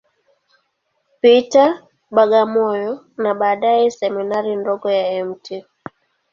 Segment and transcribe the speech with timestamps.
[1.21, 1.69] Peter,
[2.15, 5.45] Bagamoyo, na baadaye Seminari ndogo ya Mt.